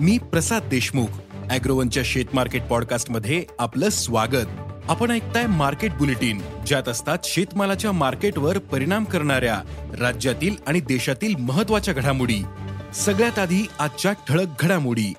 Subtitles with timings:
[0.00, 1.06] मी प्रसाद देशमुख
[1.50, 4.46] अॅग्रोवनच्या शेत मार्केट पॉडकास्टमध्ये आपलं स्वागत.
[4.88, 9.62] आपण ऐकताय मार्केट बुलेटिन ज्यात असतात शेतमालाच्या मार्केटवर परिणाम करणाऱ्या
[10.00, 12.42] राज्यातील आणि देशातील महत्त्वाच्या घडामोडी.
[12.94, 15.12] सगळ्यात आधी आजच्या ठळक घडामोडी.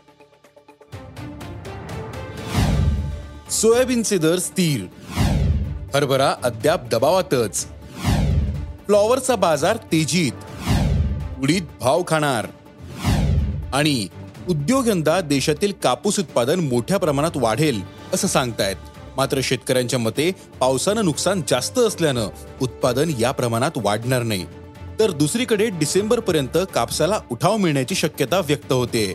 [3.51, 5.11] सोयाबीनचे दर स्थिर.
[5.95, 7.65] हरभरा अद्याप दबावातच.
[8.85, 10.31] फ्लॉवरचा बाजार तेजीत.
[11.41, 12.47] उडीद भाव खाणार.
[13.73, 14.07] आणि
[14.49, 17.81] उद्योगधंदा देशातील कापूस उत्पादन मोठ्या प्रमाणात वाढेल
[18.13, 18.75] असं सांगतायत.
[19.17, 22.27] मात्र शेतकऱ्यांच्या मते पावसानं नुकसान जास्त असल्यानं
[22.61, 24.45] उत्पादन या प्रमाणात वाढणार नाही.
[24.99, 29.13] तर दुसरीकडे डिसेंबर पर्यंत कापसाला उठाव मिळण्याची शक्यता व्यक्त होते.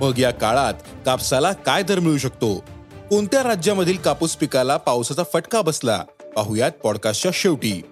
[0.00, 0.74] मग या काळात
[1.06, 2.64] कापसाला काय दर मिळू शकतो?
[3.10, 6.04] कोणत्या राज्यामधील कापूस पिकाला पावसाचा फटका बसला?
[6.36, 7.82] पाहुयात पॉडकास्टच्या शेवटी.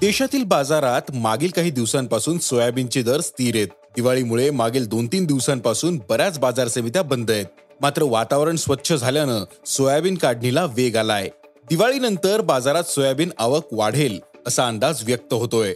[0.00, 3.68] देशातील बाजारात मागील काही दिवसांपासून सोयाबीनचे दर स्थिर आहेत.
[3.96, 7.46] दिवाळीमुळे मागील दोन तीन दिवसांपासून बऱ्याच बाजार समित्या बंद आहेत.
[7.80, 11.28] मात्र वातावरण स्वच्छ झाल्यानं सोयाबीन काढणीला वेग आलाय.
[11.68, 15.74] दिवाळीनंतर बाजारात सोयाबीन आवक वाढेल असा अंदाज व्यक्त होतोय.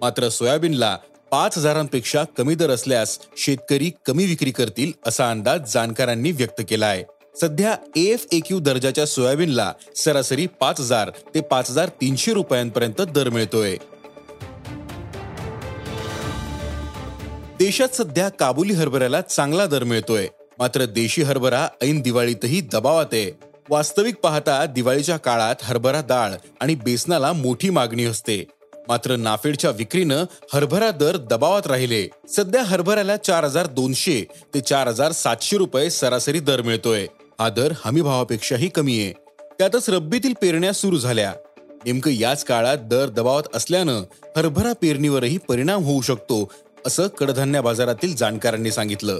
[0.00, 0.96] मात्र सोयाबीनला
[1.30, 7.04] पाच हजारांपेक्षा कमी दर असल्यास शेतकरी कमी विक्री करतील असा अंदाज जाणकारांनी व्यक्त केला आहे
[7.40, 13.76] सध्या एफ क्यू दर्जाच्या सोयाबीनला सरासरी पाच हजार ते पाच हजार तीनशे रुपयांपर्यंत दर मिळतोय.
[17.58, 20.28] देशात सध्या काबुली हरभऱ्याला चांगला दर मिळतोय.
[20.58, 23.30] मात्र देशी हरभरा ऐन दिवाळीतही दबावात आहे.
[23.68, 28.44] वास्तविक पाहता दिवाळीच्या काळात हरभरा डाळ आणि बेसनाला मोठी मागणी असते.
[28.88, 32.08] मात्र नाफेडच्या विक्रीनं हरभरा दर दबावात राहिले.
[32.28, 34.24] सध्या हरभऱ्याला चार हजार दोनशे
[34.54, 37.06] ते चार हजार सातशे रुपये सरासरी दर मिळतोय.
[37.40, 39.12] हा दर हमी भावापेक्षाही कमी आहे.
[39.58, 41.32] त्यातच रब्बीतील पेरण्या सुरू झाल्या.
[41.84, 44.02] नेमकं याच काळात दर दबावात असल्यानं
[44.36, 46.52] हरभरा पेरणीवरही परिणाम होऊ शकतो
[46.86, 49.18] असं कडधान्य बाजारातील जाणकारांनी सांगितलं.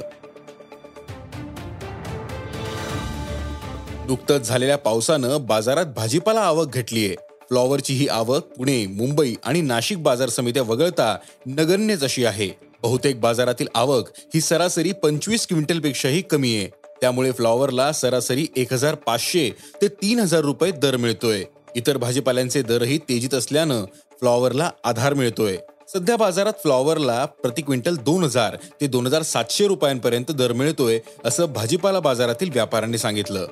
[4.06, 10.28] नुकतंच झालेल्या पावसानं बाजारात भाजीपाला आवक घटलीये फ्लॉवरची ही आवक पुणे मुंबई आणि नाशिक बाजार
[10.28, 11.16] समित्या वगळता
[11.46, 12.50] नगण्यच अशी आहे.
[12.82, 16.85] बहुतेक बाजारातील आवक ही सरासरी पंचवीस क्विंटलपेक्षाही कमी आहे.
[17.00, 19.50] त्यामुळे फ्लॉवरला सरासरी एक हजार पाचशे
[19.82, 21.44] ते तीन हजार रुपये दर मिळतोय.
[21.76, 23.84] इतर भाजीपाल्यांचे दरही तेजीत असल्यानं
[24.20, 25.56] फ्लॉवरला आधार मिळतोय.
[25.88, 31.52] सध्या बाजारात फ्लॉवरला प्रति क्विंटल दोन हजार ते दोन हजार सातशे रुपयांपर्यंत दर मिळतोय असं
[31.52, 33.46] भाजीपाला बाजारातील व्यापाऱ्यांनी सांगितलं.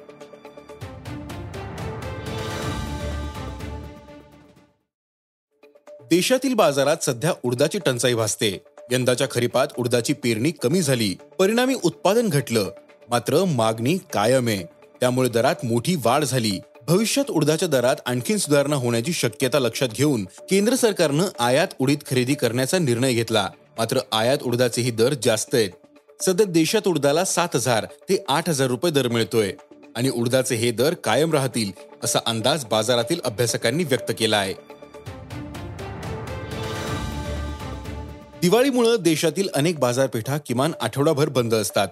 [6.10, 8.58] देशातील बाजारात सध्या उडदाची टंचाई भासते.
[8.90, 11.14] यंदाच्या खरीपात उडदाची पेरणी कमी झाली.
[11.38, 12.70] परिणामी उत्पादन घटलं.
[13.10, 14.62] मात्र मागणी कायम आहे.
[15.00, 16.60] त्यामुळे दरात मोठी वाढ झाली.
[16.88, 22.78] भविष्यात उडदाच्या दरात आणखी सुधारणा होण्याची शक्यता लक्षात घेऊन केंद्र सरकारनं आयात उडीद खरेदी करण्याचा
[22.78, 23.48] निर्णय घेतला.
[23.78, 25.70] मात्र आयात उडदाचेही दर जास्त आहेत.
[26.22, 29.52] सध्या देशात उडदाला सात हजार ते आठ हजार रुपये दर मिळतोय
[29.96, 31.72] आणि उडदाचे हे दर कायम राहतील
[32.04, 34.54] असा अंदाज बाजारातील अभ्यासकांनी व्यक्त केला आहे.
[38.42, 41.88] दिवाळीमुळे देशातील अनेक बाजारपेठा किमान आठवडाभर बंद असतात.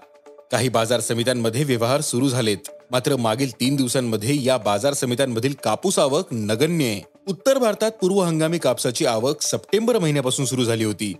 [0.52, 2.56] काही बाजार समित्यांमध्ये व्यवहार सुरू झालेत.
[2.90, 7.00] मात्र मागील तीन दिवसांमध्ये या बाजार समित्यांमधील कापूस आवक नगण्य आहे.
[7.28, 11.14] उत्तर भारतात पूर्व हंगामी कापसाची आवक सप्टेंबर महिन्यापासून सुरू झाली होती.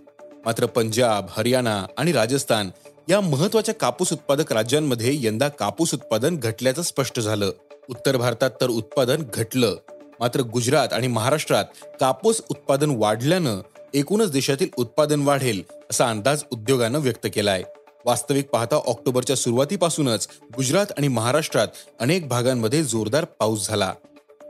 [0.45, 2.69] मात्र पंजाब हरियाणा आणि राजस्थान
[3.09, 7.51] या महत्त्वाच्या कापूस उत्पादक राज्यांमध्ये यंदा कापूस उत्पादन घटल्याचं स्पष्ट झालं.
[7.89, 9.75] उत्तर भारतात तर उत्पादन घटलं.
[10.19, 11.65] मात्र गुजरात आणि महाराष्ट्रात
[11.99, 13.59] कापूस उत्पादन वाढल्यानं
[13.93, 17.63] एकूणच देशातील उत्पादन वाढेल असा अंदाज उद्योगानं व्यक्त केलाय.
[18.05, 20.27] वास्तविक पाहता ऑक्टोबरच्या सुरुवातीपासूनच
[20.57, 21.67] गुजरात आणि महाराष्ट्रात
[21.99, 23.93] अनेक भागांमध्ये जोरदार पाऊस झाला.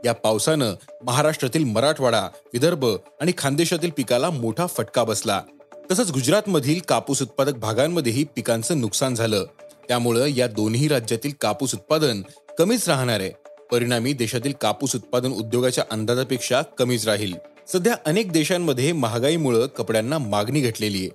[0.04, 0.74] या पावसानं
[1.04, 2.20] महाराष्ट्रातील मराठवाडा
[2.52, 2.86] विदर्भ
[3.20, 5.42] आणि खानदेशातील पिकाला मोठा फटका बसला.
[5.90, 9.44] तसंच गुजरातमधील कापूस उत्पादक भागांमध्येही पिकांचं नुकसान झालं.
[9.88, 12.22] त्यामुळं या दोन्ही राज्यातील कापूस उत्पादन
[12.58, 13.30] कमीच राहणार आहे.
[13.72, 17.34] परिणामी देशातील कापूस उत्पादन उद्योगाच्या अंदाजापेक्षा कमीच राहील.
[17.72, 21.10] सध्या अनेक देशांमध्ये महागाईमुळं कपड्यांना मागणी घटलेली आहे.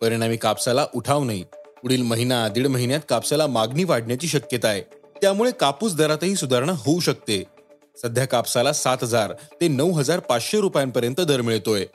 [0.00, 1.44] परिणामी कापसाला उठाव नाही.
[1.82, 4.82] पुढील महिना दीड महिन्यात कापसाला मागणी वाढण्याची शक्यता आहे.
[5.22, 7.44] त्यामुळे कापूस दरातही सुधारणा होऊ शकते.
[8.02, 11.86] सध्या कापसाला सात हजार ते नऊ हजार पाचशे रुपयांपर्यंत दर मिळतोय.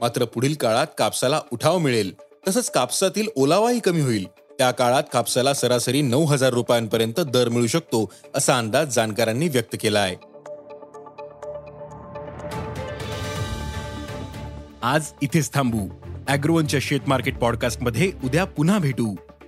[0.00, 2.14] मात्र पुढील काळात कापसाला उठाव मिळेल.
[2.48, 4.28] तसंच कापसातील ओलावाही कमी होईल.
[4.28, 10.00] त्या काळात कापसाला सरासरी नऊ हजार रुपयांपर्यंत दर मिळू शकतो असा अंदाज जाणकारांनी व्यक्त केला
[10.00, 10.16] आहे.
[14.82, 15.88] आज इथेच थांबू.
[16.28, 19.14] अॅग्रोवनच्या शेत मार्केट पॉडकास्टमध्ये उद्या पुन्हा भेटू.